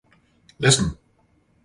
[0.57, 0.97] Listen!